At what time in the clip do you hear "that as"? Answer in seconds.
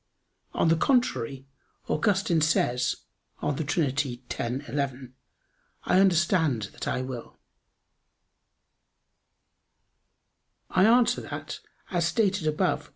11.21-12.07